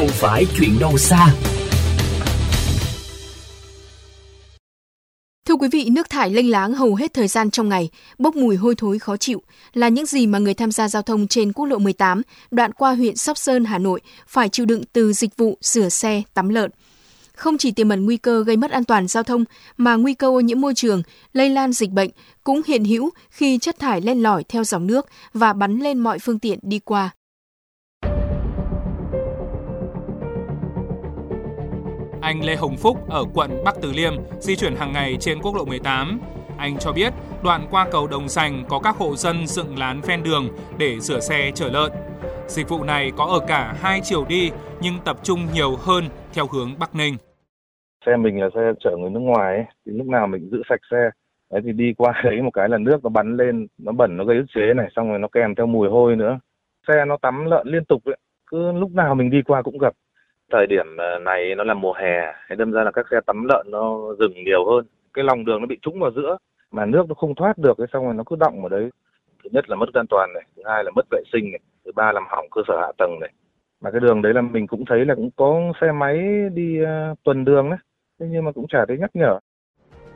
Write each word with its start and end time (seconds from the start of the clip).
không 0.00 0.08
phải 0.08 0.46
chuyện 0.58 0.78
đâu 0.80 0.98
xa. 0.98 1.34
Thưa 5.46 5.54
quý 5.54 5.68
vị, 5.72 5.88
nước 5.90 6.10
thải 6.10 6.30
lênh 6.30 6.50
láng 6.50 6.72
hầu 6.72 6.94
hết 6.94 7.14
thời 7.14 7.28
gian 7.28 7.50
trong 7.50 7.68
ngày, 7.68 7.88
bốc 8.18 8.36
mùi 8.36 8.56
hôi 8.56 8.74
thối 8.74 8.98
khó 8.98 9.16
chịu 9.16 9.42
là 9.72 9.88
những 9.88 10.06
gì 10.06 10.26
mà 10.26 10.38
người 10.38 10.54
tham 10.54 10.72
gia 10.72 10.88
giao 10.88 11.02
thông 11.02 11.28
trên 11.28 11.52
quốc 11.52 11.66
lộ 11.66 11.78
18, 11.78 12.22
đoạn 12.50 12.72
qua 12.72 12.94
huyện 12.94 13.16
Sóc 13.16 13.38
Sơn, 13.38 13.64
Hà 13.64 13.78
Nội 13.78 14.00
phải 14.26 14.48
chịu 14.48 14.66
đựng 14.66 14.82
từ 14.92 15.12
dịch 15.12 15.36
vụ 15.36 15.58
rửa 15.60 15.88
xe, 15.88 16.22
tắm 16.34 16.48
lợn. 16.48 16.70
Không 17.36 17.58
chỉ 17.58 17.70
tiềm 17.70 17.88
ẩn 17.88 18.04
nguy 18.04 18.16
cơ 18.16 18.44
gây 18.44 18.56
mất 18.56 18.70
an 18.70 18.84
toàn 18.84 19.08
giao 19.08 19.22
thông 19.22 19.44
mà 19.76 19.96
nguy 19.96 20.14
cơ 20.14 20.26
ô 20.26 20.40
nhiễm 20.40 20.60
môi 20.60 20.74
trường, 20.74 21.02
lây 21.32 21.50
lan 21.50 21.72
dịch 21.72 21.90
bệnh 21.90 22.10
cũng 22.44 22.60
hiện 22.66 22.84
hữu 22.84 23.10
khi 23.30 23.58
chất 23.58 23.78
thải 23.78 24.00
len 24.00 24.22
lỏi 24.22 24.44
theo 24.48 24.64
dòng 24.64 24.86
nước 24.86 25.06
và 25.34 25.52
bắn 25.52 25.78
lên 25.78 25.98
mọi 25.98 26.18
phương 26.18 26.38
tiện 26.38 26.58
đi 26.62 26.78
qua. 26.78 27.10
Anh 32.20 32.44
Lê 32.44 32.56
Hồng 32.56 32.76
Phúc 32.76 32.96
ở 33.08 33.24
quận 33.34 33.50
Bắc 33.64 33.74
Từ 33.82 33.92
Liêm 33.92 34.12
di 34.38 34.56
chuyển 34.56 34.74
hàng 34.74 34.92
ngày 34.92 35.16
trên 35.20 35.38
quốc 35.42 35.54
lộ 35.54 35.64
18. 35.64 36.20
Anh 36.58 36.78
cho 36.78 36.92
biết 36.92 37.12
đoạn 37.44 37.66
qua 37.70 37.86
cầu 37.92 38.06
Đồng 38.06 38.28
Sành 38.28 38.64
có 38.68 38.80
các 38.84 38.96
hộ 38.96 39.16
dân 39.16 39.46
dựng 39.46 39.78
lán 39.78 40.00
ven 40.00 40.22
đường 40.22 40.48
để 40.78 41.00
rửa 41.00 41.20
xe 41.20 41.50
chở 41.54 41.68
lợn. 41.72 41.92
Dịch 42.46 42.68
vụ 42.68 42.84
này 42.84 43.12
có 43.16 43.24
ở 43.24 43.40
cả 43.48 43.74
hai 43.80 44.00
chiều 44.02 44.24
đi 44.28 44.50
nhưng 44.80 44.94
tập 45.04 45.16
trung 45.22 45.38
nhiều 45.54 45.76
hơn 45.76 46.04
theo 46.34 46.44
hướng 46.52 46.70
Bắc 46.80 46.94
Ninh. 46.94 47.14
Xe 48.06 48.16
mình 48.16 48.40
là 48.40 48.48
xe 48.54 48.60
chở 48.80 48.90
người 48.96 49.10
nước 49.10 49.20
ngoài 49.20 49.56
ấy, 49.56 49.64
thì 49.86 49.92
lúc 49.92 50.06
nào 50.06 50.26
mình 50.26 50.48
giữ 50.50 50.62
sạch 50.68 50.80
xe. 50.90 51.10
Đấy 51.50 51.60
thì 51.64 51.72
đi 51.72 51.92
qua 51.96 52.12
đấy 52.24 52.42
một 52.42 52.50
cái 52.54 52.68
là 52.68 52.78
nước 52.78 53.04
nó 53.04 53.10
bắn 53.10 53.36
lên, 53.36 53.66
nó 53.78 53.92
bẩn 53.92 54.16
nó 54.16 54.24
gây 54.24 54.36
ức 54.36 54.46
chế 54.54 54.74
này, 54.76 54.88
xong 54.96 55.08
rồi 55.10 55.18
nó 55.18 55.28
kèm 55.32 55.54
theo 55.54 55.66
mùi 55.66 55.88
hôi 55.88 56.16
nữa. 56.16 56.38
Xe 56.88 57.04
nó 57.04 57.16
tắm 57.22 57.44
lợn 57.44 57.66
liên 57.68 57.84
tục 57.84 58.04
ấy. 58.04 58.16
Cứ 58.46 58.72
lúc 58.72 58.90
nào 58.94 59.14
mình 59.14 59.30
đi 59.30 59.42
qua 59.46 59.62
cũng 59.62 59.78
gặp 59.78 59.92
thời 60.50 60.66
điểm 60.66 60.96
ờ, 60.96 61.18
này 61.18 61.54
nó 61.54 61.64
là 61.64 61.74
mùa 61.74 61.92
hè 61.92 62.32
thế 62.48 62.56
đâm 62.56 62.72
ra 62.72 62.84
là 62.84 62.90
các 62.90 63.06
xe 63.10 63.16
tắm 63.26 63.44
lợn 63.44 63.66
nó 63.70 63.98
dừng 64.18 64.44
nhiều 64.44 64.70
hơn. 64.70 64.86
Cái 65.14 65.24
lòng 65.24 65.44
đường 65.44 65.60
nó 65.60 65.66
bị 65.66 65.78
trũng 65.82 66.00
vào 66.00 66.10
giữa 66.16 66.36
mà 66.70 66.86
nước 66.86 67.08
nó 67.08 67.14
không 67.14 67.34
thoát 67.34 67.58
được 67.58 67.74
cái 67.78 67.86
xong 67.92 68.04
rồi 68.04 68.14
nó 68.14 68.22
cứ 68.26 68.36
động 68.36 68.62
ở 68.62 68.68
đấy. 68.68 68.90
Thứ 69.44 69.50
nhất 69.52 69.70
là 69.70 69.76
mất 69.76 69.86
an 69.94 70.06
toàn 70.10 70.30
này 70.34 70.42
thứ 70.56 70.62
hai 70.66 70.84
là 70.84 70.90
mất 70.90 71.06
vệ 71.10 71.22
sinh 71.32 71.50
này 71.50 71.60
thứ 71.84 71.92
ba 71.94 72.12
làm 72.12 72.24
hỏng 72.28 72.46
cơ 72.50 72.62
sở 72.68 72.80
hạ 72.80 72.92
tầng 72.98 73.20
này. 73.20 73.30
Mà 73.80 73.90
cái 73.90 74.00
đường 74.00 74.22
đấy 74.22 74.34
là 74.34 74.40
mình 74.40 74.66
cũng 74.66 74.84
thấy 74.84 75.04
là 75.04 75.14
cũng 75.14 75.30
có 75.36 75.72
xe 75.80 75.92
máy 75.92 76.18
đi 76.54 76.78
uh, 76.82 77.18
tuần 77.24 77.44
đường 77.44 77.70
đấy 77.70 77.78
thế 78.20 78.26
nhưng 78.30 78.44
mà 78.44 78.52
cũng 78.52 78.66
chả 78.68 78.84
thấy 78.88 78.98
nhắc 78.98 79.10
nhở. 79.14 79.38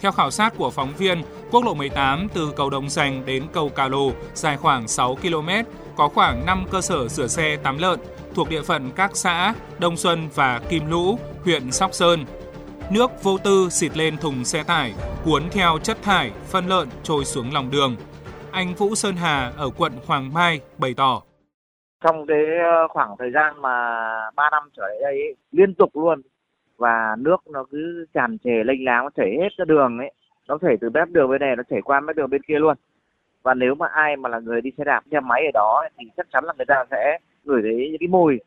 Theo 0.00 0.12
khảo 0.12 0.30
sát 0.30 0.52
của 0.58 0.70
phóng 0.70 0.92
viên, 0.98 1.18
quốc 1.50 1.64
lộ 1.64 1.74
18 1.74 2.28
từ 2.34 2.52
cầu 2.56 2.70
Đồng 2.70 2.88
Sành 2.88 3.22
đến 3.26 3.42
cầu 3.52 3.70
Cà 3.76 3.88
Lồ 3.88 4.12
dài 4.34 4.56
khoảng 4.56 4.88
6 4.88 5.14
km, 5.14 5.48
có 6.00 6.08
khoảng 6.08 6.46
5 6.46 6.64
cơ 6.70 6.80
sở 6.80 7.08
sửa 7.08 7.26
xe 7.26 7.56
tắm 7.62 7.76
lợn 7.78 7.98
thuộc 8.34 8.50
địa 8.50 8.62
phận 8.62 8.90
các 8.96 9.10
xã 9.14 9.54
Đông 9.80 9.96
Xuân 9.96 10.18
và 10.34 10.60
Kim 10.70 10.82
Lũ, 10.90 11.18
huyện 11.44 11.70
Sóc 11.70 11.92
Sơn. 11.92 12.20
Nước 12.92 13.10
vô 13.22 13.38
tư 13.44 13.68
xịt 13.70 13.96
lên 13.96 14.16
thùng 14.16 14.44
xe 14.44 14.62
tải, 14.66 14.92
cuốn 15.24 15.42
theo 15.52 15.78
chất 15.82 15.96
thải, 16.02 16.30
phân 16.52 16.66
lợn 16.66 16.88
trôi 17.02 17.24
xuống 17.24 17.46
lòng 17.54 17.70
đường. 17.72 17.96
Anh 18.52 18.74
Vũ 18.74 18.94
Sơn 18.94 19.14
Hà 19.16 19.52
ở 19.56 19.70
quận 19.78 19.92
Hoàng 20.06 20.34
Mai 20.34 20.60
bày 20.78 20.94
tỏ. 20.96 21.22
Trong 22.04 22.26
cái 22.26 22.44
ờ, 22.64 22.88
khoảng 22.88 23.10
thời 23.18 23.30
gian 23.34 23.62
mà 23.62 23.70
3 24.36 24.50
năm 24.50 24.62
trở 24.76 24.82
lại 24.82 24.98
đây 25.02 25.12
ấy, 25.12 25.36
liên 25.52 25.74
tục 25.74 25.90
luôn 25.94 26.22
và 26.76 27.16
nước 27.18 27.36
nó 27.50 27.64
cứ 27.70 28.06
tràn 28.14 28.38
trề 28.44 28.64
lênh 28.64 28.84
láng 28.84 29.04
nó 29.04 29.10
chảy 29.16 29.30
hết 29.40 29.48
ra 29.58 29.64
đường 29.64 29.98
ấy 29.98 30.12
nó 30.48 30.58
chảy 30.58 30.76
từ 30.80 30.90
mép 30.90 31.08
đường 31.08 31.30
bên 31.30 31.40
này 31.40 31.56
nó 31.56 31.62
chảy 31.70 31.82
qua 31.82 32.00
mép 32.00 32.16
đường 32.16 32.30
bên 32.30 32.42
kia 32.42 32.58
luôn 32.58 32.76
và 33.42 33.54
nếu 33.54 33.74
mà 33.74 33.86
ai 33.86 34.16
mà 34.16 34.28
là 34.28 34.38
người 34.38 34.60
đi 34.60 34.70
xe 34.78 34.84
đạp 34.84 35.02
xe 35.10 35.20
máy 35.20 35.42
ở 35.46 35.50
đó 35.54 35.88
thì 35.98 36.06
chắc 36.16 36.26
chắn 36.32 36.44
là 36.44 36.52
người 36.56 36.66
ta 36.66 36.84
sẽ 36.90 37.18
gửi 37.44 37.62
thấy 37.62 37.88
những 37.90 38.00
cái 38.00 38.08
mùi 38.08 38.38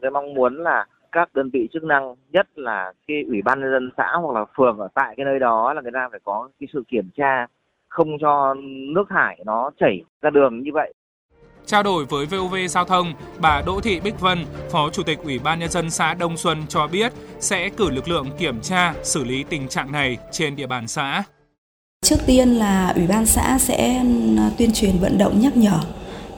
tôi 0.00 0.10
mong 0.10 0.34
muốn 0.34 0.62
là 0.62 0.86
các 1.12 1.34
đơn 1.34 1.50
vị 1.52 1.68
chức 1.72 1.84
năng 1.84 2.14
nhất 2.32 2.46
là 2.54 2.92
cái 3.08 3.24
ủy 3.28 3.42
ban 3.42 3.60
nhân 3.60 3.70
dân 3.70 3.90
xã 3.96 4.12
hoặc 4.12 4.34
là 4.34 4.44
phường 4.56 4.78
ở 4.78 4.88
tại 4.94 5.14
cái 5.16 5.26
nơi 5.26 5.38
đó 5.38 5.72
là 5.72 5.82
người 5.82 5.92
ta 5.94 6.08
phải 6.10 6.20
có 6.24 6.48
cái 6.60 6.68
sự 6.72 6.82
kiểm 6.88 7.08
tra 7.16 7.46
không 7.88 8.08
cho 8.20 8.54
nước 8.94 9.04
thải 9.08 9.40
nó 9.46 9.70
chảy 9.80 10.04
ra 10.22 10.30
đường 10.30 10.62
như 10.62 10.70
vậy 10.74 10.94
Trao 11.66 11.82
đổi 11.82 12.04
với 12.04 12.26
VOV 12.26 12.54
Giao 12.68 12.84
thông, 12.84 13.12
bà 13.40 13.62
Đỗ 13.66 13.80
Thị 13.80 14.00
Bích 14.00 14.20
Vân, 14.20 14.38
Phó 14.72 14.90
Chủ 14.90 15.02
tịch 15.02 15.18
Ủy 15.24 15.38
ban 15.38 15.58
Nhân 15.58 15.70
dân 15.70 15.90
xã 15.90 16.14
Đông 16.14 16.36
Xuân 16.36 16.58
cho 16.68 16.86
biết 16.92 17.12
sẽ 17.38 17.68
cử 17.68 17.90
lực 17.90 18.08
lượng 18.08 18.26
kiểm 18.38 18.60
tra, 18.60 18.94
xử 19.02 19.24
lý 19.24 19.44
tình 19.48 19.68
trạng 19.68 19.92
này 19.92 20.18
trên 20.30 20.56
địa 20.56 20.66
bàn 20.66 20.88
xã. 20.88 21.22
Trước 22.04 22.26
tiên 22.26 22.48
là 22.48 22.92
Ủy 22.96 23.06
ban 23.06 23.26
xã 23.26 23.58
sẽ 23.58 23.98
ừ, 24.36 24.42
tuyên 24.56 24.72
truyền 24.72 24.98
vận 24.98 25.18
động 25.18 25.40
nhắc 25.40 25.56
nhở 25.56 25.78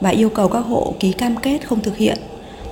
và 0.01 0.09
yêu 0.09 0.29
cầu 0.29 0.47
các 0.47 0.59
hộ 0.59 0.93
ký 0.99 1.11
cam 1.11 1.35
kết 1.35 1.67
không 1.67 1.81
thực 1.81 1.97
hiện. 1.97 2.17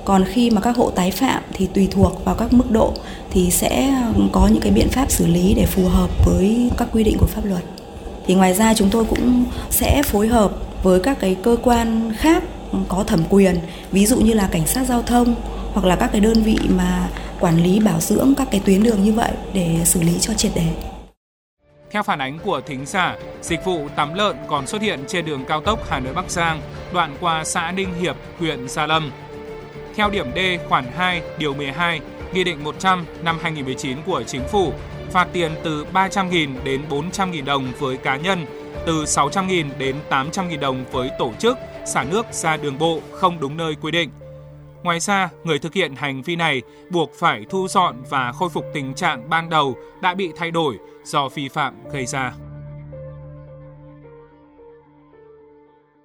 Còn 0.04 0.24
khi 0.24 0.50
mà 0.50 0.60
các 0.60 0.76
hộ 0.76 0.90
tái 0.90 1.10
phạm 1.10 1.42
thì 1.52 1.66
tùy 1.66 1.88
thuộc 1.90 2.24
vào 2.24 2.34
các 2.34 2.52
mức 2.52 2.70
độ 2.70 2.92
thì 3.30 3.50
sẽ 3.50 3.94
ừ, 4.16 4.22
có 4.32 4.48
những 4.48 4.60
cái 4.60 4.72
biện 4.72 4.88
pháp 4.88 5.10
xử 5.10 5.26
lý 5.26 5.54
để 5.54 5.66
phù 5.66 5.88
hợp 5.88 6.10
với 6.26 6.70
các 6.78 6.88
quy 6.92 7.04
định 7.04 7.16
của 7.18 7.26
pháp 7.26 7.44
luật. 7.44 7.62
Thì 8.26 8.34
ngoài 8.34 8.54
ra 8.54 8.74
chúng 8.74 8.90
tôi 8.90 9.04
cũng 9.04 9.44
sẽ 9.70 10.02
phối 10.02 10.28
hợp 10.28 10.52
với 10.82 11.00
các 11.00 11.20
cái 11.20 11.36
cơ 11.42 11.56
quan 11.62 12.12
khác 12.16 12.44
ừ, 12.72 12.78
có 12.88 13.04
thẩm 13.04 13.20
quyền, 13.30 13.58
ví 13.92 14.06
dụ 14.06 14.16
như 14.16 14.32
là 14.32 14.48
cảnh 14.52 14.66
sát 14.66 14.86
giao 14.88 15.02
thông 15.02 15.34
hoặc 15.72 15.86
là 15.86 15.96
các 15.96 16.12
cái 16.12 16.20
đơn 16.20 16.42
vị 16.42 16.58
mà 16.68 17.08
quản 17.40 17.62
lý 17.62 17.80
bảo 17.80 18.00
dưỡng 18.00 18.34
các 18.36 18.48
cái 18.50 18.60
tuyến 18.64 18.82
đường 18.82 19.04
như 19.04 19.12
vậy 19.12 19.32
để 19.52 19.76
xử 19.84 20.02
lý 20.02 20.12
cho 20.20 20.34
triệt 20.34 20.52
đề 20.54 20.95
theo 21.96 22.02
phản 22.02 22.18
ánh 22.18 22.38
của 22.38 22.60
thính 22.60 22.86
giả, 22.86 23.16
dịch 23.40 23.64
vụ 23.64 23.88
tắm 23.96 24.14
lợn 24.14 24.36
còn 24.48 24.66
xuất 24.66 24.82
hiện 24.82 25.04
trên 25.08 25.24
đường 25.24 25.44
cao 25.48 25.60
tốc 25.60 25.90
Hà 25.90 26.00
Nội 26.00 26.14
Bắc 26.14 26.30
Giang, 26.30 26.60
đoạn 26.92 27.16
qua 27.20 27.44
xã 27.44 27.72
Ninh 27.72 27.94
Hiệp, 28.00 28.16
huyện 28.38 28.68
Gia 28.68 28.86
Lâm. 28.86 29.10
Theo 29.94 30.10
điểm 30.10 30.26
D 30.34 30.38
khoản 30.68 30.84
2 30.96 31.22
điều 31.38 31.54
12 31.54 32.00
Nghị 32.32 32.44
định 32.44 32.64
100 32.64 33.06
năm 33.22 33.38
2019 33.42 33.98
của 34.06 34.22
Chính 34.22 34.42
phủ, 34.48 34.72
phạt 35.10 35.28
tiền 35.32 35.52
từ 35.62 35.86
300.000 35.92 36.64
đến 36.64 36.82
400.000 36.90 37.44
đồng 37.44 37.72
với 37.78 37.96
cá 37.96 38.16
nhân, 38.16 38.46
từ 38.86 39.04
600.000 39.04 39.64
đến 39.78 39.96
800.000 40.10 40.60
đồng 40.60 40.84
với 40.92 41.10
tổ 41.18 41.32
chức 41.38 41.58
xả 41.86 42.04
nước 42.04 42.26
ra 42.32 42.56
đường 42.56 42.78
bộ 42.78 43.00
không 43.12 43.40
đúng 43.40 43.56
nơi 43.56 43.74
quy 43.82 43.90
định. 43.90 44.10
Ngoài 44.86 45.00
ra, 45.00 45.30
người 45.44 45.58
thực 45.58 45.74
hiện 45.74 45.94
hành 45.96 46.22
vi 46.22 46.36
này 46.36 46.62
buộc 46.90 47.12
phải 47.14 47.44
thu 47.50 47.68
dọn 47.68 48.02
và 48.10 48.32
khôi 48.32 48.48
phục 48.48 48.64
tình 48.74 48.94
trạng 48.94 49.30
ban 49.30 49.50
đầu 49.50 49.76
đã 50.02 50.14
bị 50.14 50.32
thay 50.36 50.50
đổi 50.50 50.78
do 51.04 51.28
vi 51.28 51.48
phạm 51.48 51.74
gây 51.92 52.06
ra. 52.06 52.32